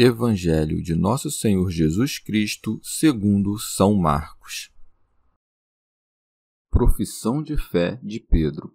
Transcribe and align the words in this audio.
Evangelho 0.00 0.80
de 0.80 0.94
Nosso 0.94 1.28
Senhor 1.28 1.68
Jesus 1.72 2.20
Cristo, 2.20 2.78
segundo 2.84 3.58
São 3.58 3.96
Marcos. 3.96 4.70
Profissão 6.70 7.42
de 7.42 7.56
fé 7.56 7.96
de 8.00 8.20
Pedro. 8.20 8.72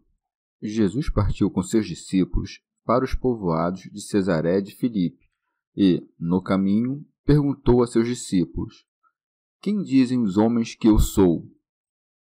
Jesus 0.61 1.09
partiu 1.09 1.49
com 1.49 1.63
seus 1.63 1.87
discípulos 1.87 2.59
para 2.83 3.05
os 3.05 3.15
povoados 3.15 3.83
de 3.83 4.01
Cesaré 4.01 4.59
de 4.59 4.75
Filipe 4.75 5.25
e, 5.73 6.05
no 6.19 6.43
caminho, 6.43 7.07
perguntou 7.23 7.81
a 7.81 7.87
seus 7.87 8.05
discípulos: 8.05 8.85
Quem 9.61 9.81
dizem 9.81 10.21
os 10.21 10.35
homens 10.35 10.75
que 10.75 10.89
eu 10.89 10.99
sou? 10.99 11.49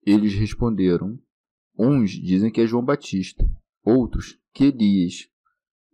Eles 0.02 0.34
responderam: 0.34 1.16
Uns 1.78 2.10
dizem 2.10 2.50
que 2.50 2.62
é 2.62 2.66
João 2.66 2.84
Batista, 2.84 3.48
outros 3.80 4.36
que 4.52 4.64
Elias, 4.64 5.30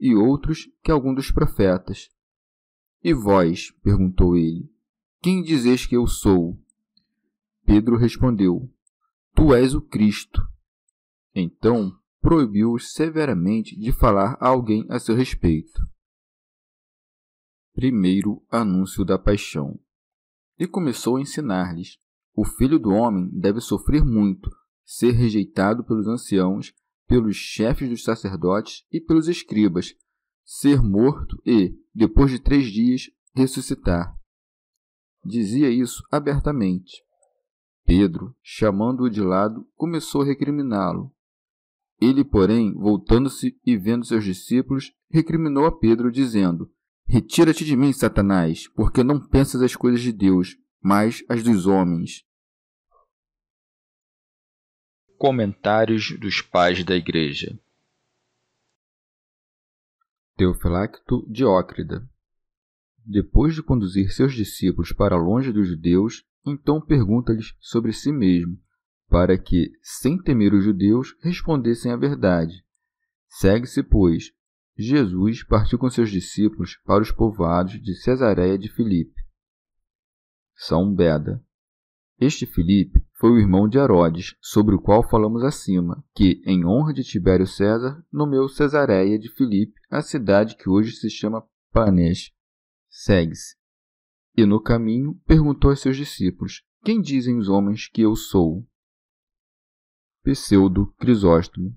e 0.01 0.15
outros 0.15 0.71
que 0.83 0.91
algum 0.91 1.13
dos 1.13 1.31
profetas. 1.31 2.14
E 3.05 3.13
vós? 3.13 3.71
perguntou 3.83 4.35
ele. 4.35 4.67
Quem 5.21 5.43
dizes 5.43 5.85
que 5.85 5.95
eu 5.95 6.07
sou? 6.07 6.59
Pedro 7.67 7.99
respondeu: 7.99 8.73
Tu 9.35 9.55
és 9.55 9.75
o 9.75 9.83
Cristo. 9.83 10.41
Então 11.35 11.95
proibiu-os 12.19 12.95
severamente 12.95 13.79
de 13.79 13.93
falar 13.93 14.39
a 14.41 14.49
alguém 14.49 14.87
a 14.89 14.99
seu 14.99 15.15
respeito. 15.15 15.87
Primeiro 17.75 18.43
anúncio 18.51 19.05
da 19.05 19.19
paixão. 19.19 19.79
E 20.59 20.67
começou 20.67 21.17
a 21.17 21.21
ensinar-lhes: 21.21 21.99
O 22.35 22.43
filho 22.47 22.79
do 22.79 22.89
homem 22.89 23.29
deve 23.39 23.61
sofrer 23.61 24.03
muito, 24.03 24.49
ser 24.83 25.11
rejeitado 25.11 25.85
pelos 25.85 26.07
anciãos, 26.07 26.73
pelos 27.07 27.37
chefes 27.37 27.91
dos 27.91 28.03
sacerdotes 28.03 28.87
e 28.91 28.99
pelos 28.99 29.29
escribas, 29.29 29.95
ser 30.45 30.83
morto 30.83 31.41
e, 31.47 31.75
depois 31.95 32.31
de 32.31 32.39
três 32.39 32.67
dias, 32.67 33.11
ressuscitar. 33.35 34.15
Dizia 35.25 35.71
isso 35.71 36.03
abertamente. 36.13 37.03
Pedro, 37.87 38.37
chamando-o 38.43 39.11
de 39.11 39.23
lado, 39.23 39.67
começou 39.75 40.23
a 40.23 40.25
recriminá-lo. 40.25 41.13
Ele, 42.01 42.25
porém, 42.25 42.75
voltando-se 42.75 43.59
e 43.65 43.77
vendo 43.77 44.05
seus 44.05 44.25
discípulos, 44.25 44.93
recriminou 45.11 45.65
a 45.65 45.73
Pedro, 45.73 46.13
dizendo: 46.13 46.71
Retira-te 47.07 47.65
de 47.65 47.77
mim, 47.77 47.93
Satanás, 47.93 48.69
porque 48.69 49.03
não 49.03 49.21
pensas 49.21 49.63
as 49.63 49.75
coisas 49.75 50.01
de 50.01 50.13
Deus, 50.13 50.57
mas 50.83 51.25
as 51.29 51.43
dos 51.43 51.67
homens. 51.67 52.25
Comentários 55.17 56.19
dos 56.19 56.43
Pais 56.43 56.85
da 56.85 56.95
Igreja 56.97 57.59
Teofilacto 60.37 61.25
Diócrida. 61.31 62.05
Depois 63.07 63.55
de 63.55 63.63
conduzir 63.63 64.11
seus 64.11 64.35
discípulos 64.35 64.93
para 64.93 65.17
longe 65.17 65.53
dos 65.53 65.69
judeus, 65.69 66.25
então 66.45 66.81
pergunta-lhes 66.81 67.55
sobre 67.61 67.93
si 67.93 68.11
mesmo, 68.11 68.59
para 69.09 69.39
que, 69.39 69.71
sem 69.81 70.21
temer 70.21 70.53
os 70.53 70.65
judeus, 70.65 71.17
respondessem 71.23 71.93
a 71.93 71.97
verdade. 71.97 72.65
Segue-se, 73.29 73.81
pois, 73.85 74.33
Jesus 74.77 75.45
partiu 75.45 75.79
com 75.79 75.89
seus 75.89 76.11
discípulos 76.11 76.77
para 76.85 77.03
os 77.03 77.13
povoados 77.13 77.81
de 77.81 77.95
Cesareia 77.95 78.59
de 78.59 78.69
Filipe. 78.69 79.15
São 80.57 80.93
Beda. 80.93 81.41
Este 82.19 82.45
Filipe 82.45 83.01
foi 83.25 83.31
o 83.31 83.39
irmão 83.39 83.67
de 83.67 83.79
Herodes, 83.79 84.37
sobre 84.39 84.75
o 84.75 84.79
qual 84.79 85.03
falamos 85.03 85.43
acima, 85.43 86.05
que, 86.15 86.43
em 86.45 86.67
honra 86.67 86.93
de 86.93 87.03
Tibério 87.03 87.47
César, 87.47 88.05
nomeou 88.13 88.51
Cesareia 88.51 89.19
de 89.19 89.31
Filipe 89.31 89.81
a 89.91 90.03
cidade 90.03 90.55
que 90.55 90.69
hoje 90.69 90.93
se 90.93 91.09
chama 91.09 91.43
Panes. 91.73 92.35
Segue-se. 92.91 93.57
E 94.37 94.45
no 94.45 94.61
caminho 94.61 95.19
perguntou 95.27 95.71
a 95.71 95.77
seus 95.77 95.97
discípulos: 95.97 96.67
Quem 96.85 97.01
dizem 97.01 97.39
os 97.39 97.49
homens 97.49 97.89
que 97.89 98.03
eu 98.03 98.15
sou? 98.15 98.63
Pseudo 100.23 100.93
Crisóstomo. 100.99 101.75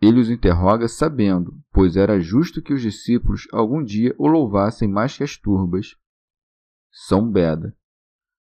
Ele 0.00 0.20
os 0.20 0.30
interroga 0.30 0.86
sabendo, 0.86 1.60
pois 1.72 1.96
era 1.96 2.20
justo 2.20 2.62
que 2.62 2.72
os 2.72 2.82
discípulos 2.82 3.48
algum 3.50 3.82
dia 3.82 4.14
o 4.16 4.28
louvassem 4.28 4.88
mais 4.88 5.16
que 5.16 5.24
as 5.24 5.36
turbas. 5.36 5.96
São 6.88 7.28
Beda 7.28 7.76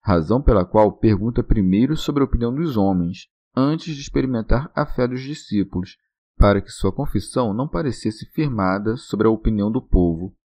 razão 0.03 0.41
pela 0.41 0.65
qual 0.65 0.91
pergunta 0.91 1.41
primeiro 1.41 1.95
sobre 1.95 2.21
a 2.21 2.25
opinião 2.25 2.53
dos 2.53 2.75
homens, 2.75 3.29
antes 3.55 3.95
de 3.95 4.01
experimentar 4.01 4.69
a 4.75 4.85
fé 4.85 5.07
dos 5.07 5.21
discípulos, 5.21 5.97
para 6.35 6.61
que 6.61 6.69
sua 6.69 6.91
confissão 6.91 7.53
não 7.53 7.69
parecesse 7.69 8.25
firmada 8.31 8.97
sobre 8.97 9.27
a 9.27 9.31
opinião 9.31 9.71
do 9.71 9.81
povo. 9.81 10.35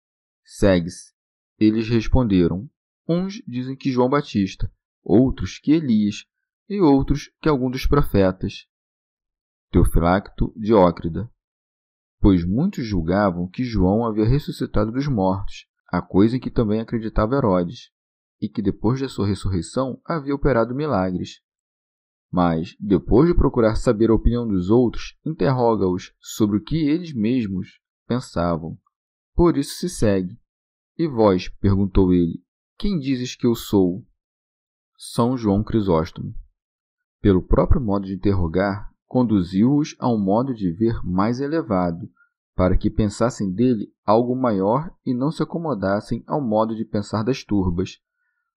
Segue-se. 0.45 1.13
Eles 1.59 1.89
responderam: 1.89 2.71
Uns 3.09 3.43
dizem 3.47 3.75
que 3.75 3.91
João 3.91 4.09
Batista, 4.09 4.71
outros 5.03 5.59
que 5.59 5.73
Elias, 5.73 6.25
e 6.69 6.81
outros 6.81 7.31
que 7.41 7.49
algum 7.49 7.69
dos 7.69 7.85
profetas. 7.85 8.67
Teofilacto 9.73 10.53
Diócrida. 10.57 11.29
Pois 12.21 12.45
muitos 12.45 12.87
julgavam 12.87 13.49
que 13.49 13.65
João 13.65 14.07
havia 14.07 14.25
ressuscitado 14.25 14.93
dos 14.93 15.09
mortos, 15.09 15.67
a 15.89 16.01
coisa 16.01 16.37
em 16.37 16.41
que 16.41 16.51
também 16.51 16.81
acreditava 16.81 17.37
Herodes 17.37 17.91
e 18.41 18.49
que 18.49 18.63
depois 18.63 18.99
de 18.99 19.09
sua 19.09 19.27
ressurreição 19.27 20.01
havia 20.05 20.35
operado 20.35 20.75
milagres. 20.75 21.41
Mas, 22.31 22.77
depois 22.79 23.29
de 23.29 23.35
procurar 23.35 23.75
saber 23.77 24.11
a 24.11 24.15
opinião 24.15 24.47
dos 24.47 24.71
outros, 24.71 25.19
interroga-os 25.25 26.13
sobre 26.21 26.59
o 26.59 26.63
que 26.63 26.77
eles 26.77 27.13
mesmos 27.13 27.81
pensavam. 28.07 28.79
Por 29.35 29.57
isso 29.57 29.77
se 29.77 29.89
segue. 29.89 30.39
E 30.99 31.07
vós, 31.07 31.49
perguntou 31.49 32.13
ele, 32.13 32.43
quem 32.77 32.99
dizes 32.99 33.35
que 33.35 33.47
eu 33.47 33.55
sou? 33.55 34.05
São 34.97 35.37
João 35.37 35.63
Crisóstomo. 35.63 36.35
Pelo 37.21 37.43
próprio 37.43 37.81
modo 37.81 38.07
de 38.07 38.15
interrogar, 38.15 38.91
conduziu-os 39.07 39.97
a 39.99 40.09
um 40.09 40.19
modo 40.19 40.55
de 40.55 40.71
ver 40.71 41.01
mais 41.05 41.41
elevado, 41.41 42.11
para 42.55 42.77
que 42.77 42.91
pensassem 42.91 43.53
dele 43.53 43.93
algo 44.05 44.35
maior 44.37 44.93
e 45.07 45.15
não 45.15 45.31
se 45.31 45.43
acomodassem 45.43 46.23
ao 46.27 46.41
modo 46.41 46.75
de 46.75 46.85
pensar 46.85 47.23
das 47.23 47.43
turbas, 47.43 48.01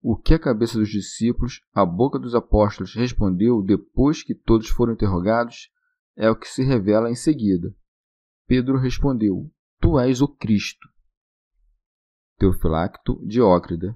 o 0.01 0.17
que 0.17 0.33
a 0.33 0.39
cabeça 0.39 0.79
dos 0.79 0.89
discípulos, 0.89 1.61
a 1.73 1.85
boca 1.85 2.17
dos 2.17 2.33
apóstolos 2.33 2.95
respondeu 2.95 3.61
depois 3.61 4.23
que 4.23 4.33
todos 4.33 4.67
foram 4.69 4.93
interrogados 4.93 5.69
é 6.15 6.29
o 6.29 6.35
que 6.35 6.47
se 6.47 6.63
revela 6.63 7.09
em 7.09 7.15
seguida. 7.15 7.73
Pedro 8.47 8.77
respondeu: 8.77 9.51
Tu 9.79 9.99
és 9.99 10.21
o 10.21 10.27
Cristo. 10.27 10.89
Teofilacto 12.37 13.23
Diócrida. 13.25 13.95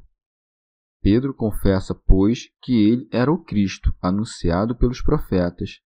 Pedro 1.01 1.33
confessa, 1.33 1.93
pois, 1.93 2.49
que 2.61 2.73
ele 2.73 3.07
era 3.11 3.31
o 3.31 3.43
Cristo, 3.43 3.93
anunciado 4.01 4.75
pelos 4.75 5.01
profetas. 5.01 5.81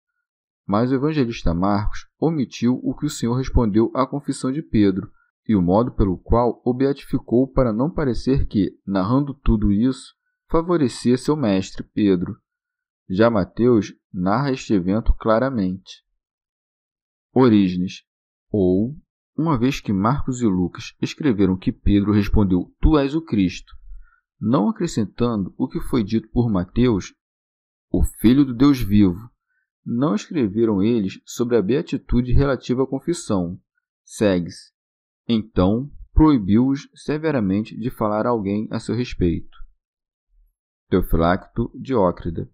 Mas 0.65 0.91
o 0.91 0.95
evangelista 0.95 1.53
Marcos 1.53 2.07
omitiu 2.19 2.79
o 2.83 2.95
que 2.95 3.05
o 3.05 3.09
Senhor 3.09 3.35
respondeu 3.35 3.91
à 3.93 4.07
confissão 4.07 4.51
de 4.51 4.61
Pedro, 4.61 5.11
e 5.47 5.55
o 5.55 5.61
modo 5.61 5.91
pelo 5.91 6.17
qual 6.17 6.61
o 6.65 6.73
beatificou 6.73 7.47
para 7.47 7.71
não 7.71 7.89
parecer 7.89 8.47
que, 8.47 8.77
narrando 8.85 9.33
tudo 9.33 9.71
isso, 9.71 10.15
favorecia 10.49 11.17
seu 11.17 11.35
mestre 11.35 11.83
Pedro. 11.83 12.37
Já 13.09 13.29
Mateus 13.29 13.93
narra 14.11 14.51
este 14.51 14.73
evento 14.73 15.13
claramente. 15.13 16.03
Orígenes, 17.33 18.03
ou 18.49 18.95
uma 19.37 19.57
vez 19.57 19.79
que 19.79 19.91
Marcos 19.91 20.41
e 20.41 20.45
Lucas 20.45 20.95
escreveram 21.01 21.57
que 21.57 21.71
Pedro 21.71 22.11
respondeu: 22.11 22.73
Tu 22.81 22.97
és 22.97 23.13
o 23.13 23.21
Cristo, 23.21 23.75
não 24.39 24.69
acrescentando 24.69 25.53
o 25.57 25.67
que 25.67 25.79
foi 25.79 26.03
dito 26.03 26.29
por 26.29 26.49
Mateus, 26.49 27.13
o 27.91 28.03
Filho 28.03 28.45
do 28.45 28.53
Deus 28.53 28.79
vivo, 28.79 29.29
não 29.85 30.15
escreveram 30.15 30.81
eles 30.81 31.21
sobre 31.25 31.57
a 31.57 31.61
beatitude 31.61 32.33
relativa 32.33 32.83
à 32.83 32.87
confissão. 32.87 33.59
Segue-se. 34.03 34.74
Então, 35.27 35.91
proibiu-os 36.13 36.89
severamente 36.93 37.77
de 37.77 37.89
falar 37.89 38.25
a 38.25 38.29
alguém 38.29 38.67
a 38.71 38.79
seu 38.79 38.95
respeito. 38.95 39.57
Teofilacto 40.89 41.71
Diócrida 41.75 42.49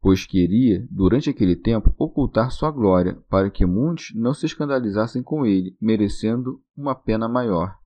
pois 0.00 0.24
queria, 0.24 0.86
durante 0.90 1.28
aquele 1.28 1.56
tempo, 1.56 1.94
ocultar 1.98 2.50
sua 2.50 2.70
glória, 2.70 3.16
para 3.28 3.50
que 3.50 3.66
muitos 3.66 4.12
não 4.14 4.32
se 4.32 4.46
escandalizassem 4.46 5.22
com 5.22 5.44
ele, 5.44 5.76
merecendo 5.80 6.62
uma 6.76 6.94
pena 6.94 7.28
maior. 7.28 7.76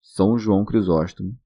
São 0.00 0.38
João 0.38 0.64
Crisóstomo. 0.64 1.36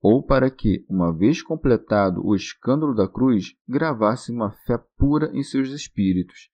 Ou 0.00 0.22
para 0.22 0.50
que, 0.50 0.84
uma 0.88 1.12
vez 1.12 1.42
completado 1.42 2.24
o 2.24 2.34
escândalo 2.34 2.94
da 2.94 3.08
cruz, 3.08 3.54
gravasse 3.68 4.32
uma 4.32 4.50
fé 4.50 4.78
pura 4.96 5.30
em 5.32 5.42
seus 5.42 5.68
espíritos. 5.70 6.50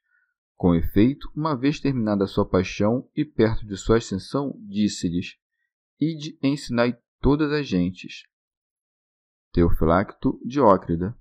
Com 0.59 0.75
efeito, 0.75 1.31
uma 1.35 1.57
vez 1.57 1.81
terminada 1.81 2.27
sua 2.27 2.45
paixão 2.45 3.09
e 3.17 3.25
perto 3.25 3.65
de 3.65 3.77
sua 3.79 3.97
ascensão, 3.97 4.55
disse-lhes: 4.69 5.39
Ide 5.99 6.37
ensinai 6.43 6.99
todas 7.21 7.51
as 7.53 7.67
gentes. 7.67 8.25
Teofilacto 9.53 10.39
Diócrida 10.45 11.17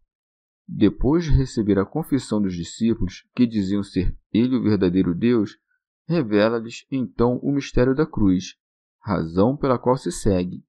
depois 0.68 1.24
de 1.24 1.32
receber 1.32 1.80
a 1.80 1.86
confissão 1.86 2.42
dos 2.42 2.54
discípulos, 2.54 3.26
que 3.34 3.48
diziam 3.48 3.82
ser 3.82 4.14
ele 4.34 4.58
o 4.58 4.62
verdadeiro 4.62 5.16
Deus, 5.16 5.58
revela-lhes 6.06 6.86
então 6.92 7.38
o 7.38 7.54
mistério 7.54 7.96
da 7.96 8.06
cruz, 8.06 8.58
razão 9.00 9.56
pela 9.56 9.80
qual 9.80 9.96
se 9.96 10.12
segue. 10.12 10.66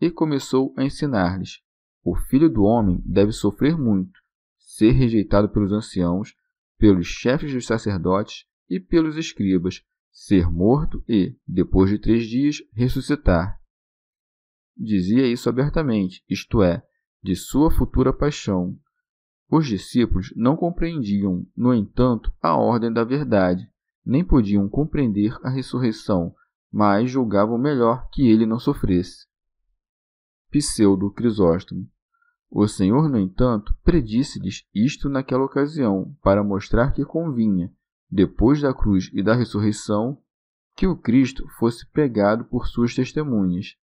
E 0.00 0.10
começou 0.10 0.72
a 0.76 0.84
ensinar-lhes: 0.84 1.60
o 2.04 2.14
filho 2.14 2.48
do 2.48 2.62
homem 2.62 3.02
deve 3.04 3.32
sofrer 3.32 3.76
muito, 3.76 4.20
ser 4.58 4.92
rejeitado 4.92 5.48
pelos 5.48 5.72
anciãos, 5.72 6.32
pelos 6.78 7.06
chefes 7.06 7.52
dos 7.52 7.66
sacerdotes 7.66 8.44
e 8.68 8.80
pelos 8.80 9.16
escribas, 9.16 9.82
ser 10.10 10.50
morto 10.50 11.02
e, 11.08 11.36
depois 11.46 11.90
de 11.90 11.98
três 11.98 12.26
dias, 12.26 12.56
ressuscitar. 12.72 13.60
Dizia 14.76 15.26
isso 15.26 15.48
abertamente, 15.48 16.22
isto 16.28 16.62
é, 16.62 16.82
de 17.22 17.34
sua 17.34 17.70
futura 17.70 18.12
paixão, 18.12 18.78
os 19.48 19.66
discípulos 19.66 20.32
não 20.36 20.56
compreendiam, 20.56 21.46
no 21.56 21.72
entanto, 21.72 22.32
a 22.42 22.56
ordem 22.56 22.92
da 22.92 23.04
verdade, 23.04 23.70
nem 24.04 24.24
podiam 24.24 24.68
compreender 24.68 25.36
a 25.42 25.50
ressurreição, 25.50 26.34
mas 26.70 27.10
julgavam 27.10 27.56
melhor 27.56 28.08
que 28.10 28.28
ele 28.28 28.44
não 28.44 28.58
sofresse. 28.58 29.26
Pseudo 30.50 31.10
Crisóstomo. 31.12 31.88
O 32.50 32.66
Senhor, 32.66 33.08
no 33.08 33.18
entanto, 33.18 33.74
predisse-lhes 33.82 34.66
isto 34.74 35.08
naquela 35.08 35.44
ocasião, 35.44 36.16
para 36.22 36.44
mostrar 36.44 36.92
que 36.92 37.04
convinha, 37.04 37.72
depois 38.10 38.60
da 38.60 38.72
cruz 38.72 39.10
e 39.12 39.22
da 39.22 39.34
ressurreição, 39.34 40.18
que 40.74 40.86
o 40.86 40.96
Cristo 40.96 41.46
fosse 41.58 41.90
pregado 41.90 42.44
por 42.44 42.66
suas 42.66 42.94
testemunhas, 42.94 43.76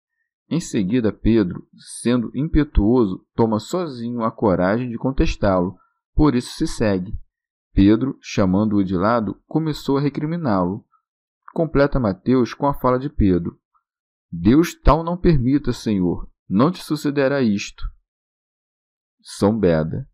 em 0.53 0.61
seguida, 0.61 1.11
Pedro, 1.11 1.67
sendo 2.03 2.31
impetuoso, 2.35 3.25
toma 3.35 3.59
sozinho 3.59 4.23
a 4.23 4.31
coragem 4.31 4.91
de 4.91 4.99
contestá-lo, 4.99 5.79
por 6.15 6.35
isso 6.35 6.53
se 6.59 6.67
segue. 6.67 7.19
Pedro, 7.73 8.19
chamando-o 8.21 8.85
de 8.85 8.95
lado, 8.95 9.41
começou 9.47 9.97
a 9.97 10.01
recriminá-lo. 10.03 10.85
Completa 11.55 11.99
Mateus 11.99 12.53
com 12.53 12.67
a 12.67 12.75
fala 12.75 12.99
de 12.99 13.09
Pedro: 13.09 13.59
Deus 14.31 14.75
tal 14.75 15.03
não 15.03 15.17
permita, 15.17 15.73
Senhor, 15.73 16.29
não 16.47 16.71
te 16.71 16.85
sucederá 16.85 17.41
isto. 17.41 17.83
São 19.23 19.59
Beda. 19.59 20.09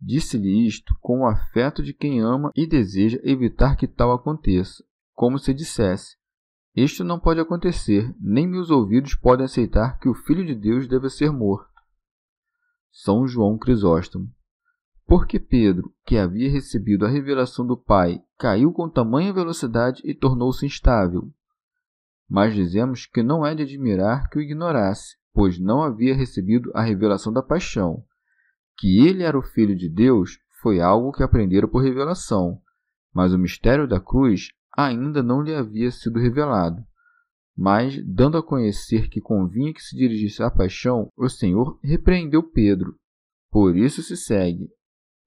Disse-lhe 0.00 0.66
isto 0.66 0.94
com 1.00 1.20
o 1.20 1.26
afeto 1.26 1.82
de 1.82 1.94
quem 1.94 2.20
ama 2.20 2.50
e 2.54 2.66
deseja 2.66 3.18
evitar 3.22 3.76
que 3.76 3.86
tal 3.86 4.12
aconteça, 4.12 4.84
como 5.14 5.38
se 5.38 5.54
dissesse: 5.54 6.16
isto 6.76 7.04
não 7.04 7.20
pode 7.20 7.38
acontecer, 7.38 8.12
nem 8.20 8.48
meus 8.48 8.68
ouvidos 8.68 9.14
podem 9.14 9.44
aceitar 9.44 9.96
que 10.00 10.08
o 10.08 10.14
Filho 10.14 10.44
de 10.44 10.56
Deus 10.56 10.88
deva 10.88 11.08
ser 11.08 11.30
morto. 11.30 11.70
São 12.90 13.28
João 13.28 13.56
Crisóstomo. 13.56 14.28
Porque 15.06 15.38
Pedro, 15.38 15.94
que 16.04 16.16
havia 16.16 16.50
recebido 16.50 17.06
a 17.06 17.08
revelação 17.08 17.64
do 17.64 17.76
Pai, 17.76 18.20
caiu 18.36 18.72
com 18.72 18.88
tamanha 18.88 19.32
velocidade 19.32 20.02
e 20.04 20.14
tornou-se 20.14 20.66
instável. 20.66 21.30
Mas 22.28 22.54
dizemos 22.54 23.06
que 23.06 23.22
não 23.22 23.46
é 23.46 23.54
de 23.54 23.62
admirar 23.62 24.28
que 24.28 24.38
o 24.38 24.42
ignorasse, 24.42 25.16
pois 25.32 25.58
não 25.58 25.80
havia 25.80 26.14
recebido 26.14 26.72
a 26.74 26.82
revelação 26.82 27.32
da 27.32 27.42
paixão. 27.42 28.04
Que 28.76 29.06
ele 29.06 29.22
era 29.22 29.38
o 29.38 29.42
Filho 29.42 29.76
de 29.76 29.88
Deus 29.88 30.38
foi 30.60 30.80
algo 30.80 31.12
que 31.12 31.22
aprendera 31.22 31.68
por 31.68 31.82
revelação, 31.82 32.60
mas 33.12 33.32
o 33.32 33.38
mistério 33.38 33.86
da 33.86 34.00
cruz 34.00 34.48
ainda 34.76 35.22
não 35.22 35.42
lhe 35.42 35.54
havia 35.54 35.90
sido 35.90 36.18
revelado. 36.18 36.84
Mas, 37.56 38.04
dando 38.04 38.36
a 38.36 38.42
conhecer 38.42 39.08
que 39.08 39.20
convinha 39.20 39.72
que 39.72 39.80
se 39.80 39.96
dirigisse 39.96 40.42
à 40.42 40.50
paixão, 40.50 41.12
o 41.16 41.28
Senhor 41.28 41.78
repreendeu 41.82 42.42
Pedro. 42.42 42.96
Por 43.50 43.76
isso 43.76 44.02
se 44.02 44.16
segue. 44.16 44.68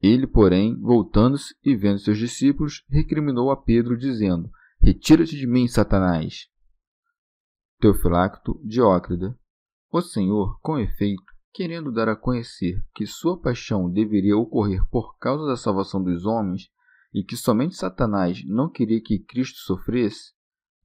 Ele, 0.02 0.28
porém, 0.28 0.78
voltando-se 0.80 1.56
e 1.64 1.76
vendo 1.76 2.00
seus 2.00 2.18
discípulos, 2.18 2.84
recriminou 2.90 3.50
a 3.50 3.56
Pedro, 3.56 3.98
dizendo: 3.98 4.50
Retira-te 4.82 5.38
de 5.38 5.48
mim, 5.48 5.68
Satanás. 5.68 6.48
Teofilacto 7.80 8.60
Diócrida. 8.64 9.38
O 9.92 10.02
Senhor, 10.02 10.60
com 10.62 10.78
efeito, 10.78 11.24
querendo 11.58 11.92
dar 11.92 12.08
a 12.08 12.16
conhecer 12.16 12.86
que 12.94 13.08
sua 13.08 13.36
paixão 13.36 13.90
deveria 13.90 14.38
ocorrer 14.38 14.88
por 14.92 15.18
causa 15.18 15.44
da 15.48 15.58
salvação 15.58 16.04
dos 16.04 16.24
homens, 16.24 16.70
e 17.12 17.24
que 17.24 17.36
somente 17.36 17.76
Satanás 17.76 18.44
não 18.46 18.70
queria 18.70 19.02
que 19.02 19.18
Cristo 19.18 19.58
sofresse, 19.62 20.34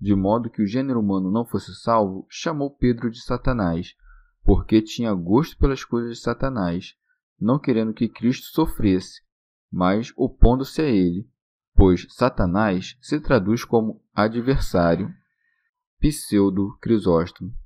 de 0.01 0.15
modo 0.15 0.49
que 0.49 0.63
o 0.63 0.67
gênero 0.67 0.99
humano 0.99 1.31
não 1.31 1.45
fosse 1.45 1.75
salvo, 1.75 2.27
chamou 2.27 2.71
Pedro 2.71 3.11
de 3.11 3.23
Satanás, 3.23 3.95
porque 4.43 4.81
tinha 4.81 5.13
gosto 5.13 5.59
pelas 5.59 5.85
coisas 5.85 6.17
de 6.17 6.23
Satanás, 6.23 6.95
não 7.39 7.59
querendo 7.59 7.93
que 7.93 8.09
Cristo 8.09 8.47
sofresse, 8.47 9.21
mas 9.71 10.11
opondo-se 10.17 10.81
a 10.81 10.87
ele, 10.87 11.29
pois 11.75 12.07
Satanás 12.09 12.97
se 12.99 13.21
traduz 13.21 13.63
como 13.63 14.03
adversário. 14.15 15.15
Pseudo 16.01 16.79
Crisóstomo. 16.81 17.62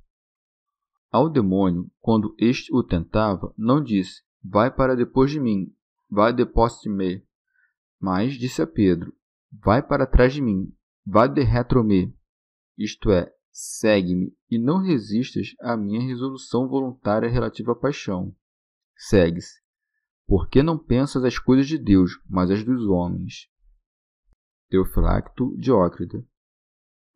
Ao 1.11 1.29
demônio, 1.29 1.89
quando 1.99 2.35
este 2.37 2.73
o 2.73 2.83
tentava, 2.83 3.53
não 3.57 3.81
disse: 3.81 4.21
Vai 4.43 4.69
para 4.69 4.95
depois 4.95 5.31
de 5.31 5.39
mim, 5.39 5.73
vai 6.09 6.33
depois 6.33 6.79
de 6.81 6.89
mim, 6.89 7.21
mas 7.99 8.33
disse 8.33 8.61
a 8.61 8.67
Pedro: 8.67 9.13
Vai 9.51 9.81
para 9.81 10.05
trás 10.05 10.33
de 10.33 10.41
mim, 10.41 10.73
vá 11.05 11.25
de 11.27 11.41
retro-me, 11.41 12.13
isto 12.77 13.11
é, 13.11 13.33
segue-me 13.51 14.35
e 14.49 14.57
não 14.57 14.79
resistas 14.79 15.55
à 15.61 15.75
minha 15.75 16.01
resolução 16.01 16.67
voluntária 16.67 17.29
relativa 17.29 17.71
à 17.71 17.75
paixão. 17.75 18.35
Segue-se, 18.95 19.61
porque 20.27 20.61
não 20.61 20.77
pensas 20.77 21.23
as 21.23 21.39
coisas 21.39 21.67
de 21.67 21.77
Deus, 21.77 22.19
mas 22.29 22.51
as 22.51 22.63
dos 22.63 22.85
homens. 22.87 23.49
Teofilacto 24.69 25.55
Diócrida. 25.57 26.23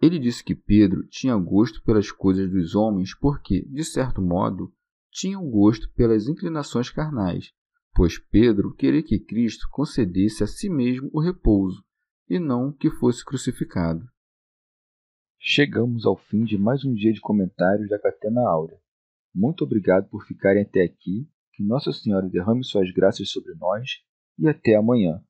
Ele 0.01 0.17
disse 0.17 0.43
que 0.43 0.55
Pedro 0.55 1.05
tinha 1.08 1.36
gosto 1.38 1.84
pelas 1.84 2.12
coisas 2.12 2.50
dos 2.50 2.74
homens 2.74 3.13
porque, 3.13 3.62
de 3.70 3.86
certo 3.86 4.22
modo, 4.22 4.74
tinham 5.12 5.48
gosto 5.48 5.91
pelas 5.93 6.27
inclinações 6.27 6.89
carnais, 6.89 7.53
pois 7.93 8.17
Pedro 8.17 8.74
queria 8.74 9.03
que 9.03 9.20
Cristo 9.20 9.67
concedesse 9.70 10.43
a 10.43 10.48
si 10.48 10.70
mesmo 10.70 11.10
o 11.13 11.22
repouso, 11.22 11.84
e 12.27 12.39
não 12.39 12.72
que 12.72 12.89
fosse 12.89 13.24
crucificado. 13.24 14.03
Chegamos 15.39 16.05
ao 16.05 16.17
fim 16.17 16.46
de 16.46 16.58
mais 16.58 16.84
um 16.84 16.93
dia 16.93 17.13
de 17.13 17.20
comentários 17.20 17.89
da 17.89 18.00
Catena 18.00 18.41
Áurea. 18.48 18.79
Muito 19.34 19.63
obrigado 19.63 20.10
por 20.10 20.25
ficarem 20.25 20.63
até 20.63 20.81
aqui, 20.84 21.29
que 21.53 21.63
Nossa 21.63 21.91
Senhora 21.91 22.27
derrame 22.27 22.63
suas 22.63 22.91
graças 22.91 23.29
sobre 23.29 23.53
nós, 23.55 23.89
e 24.39 24.48
até 24.48 24.75
amanhã. 24.75 25.22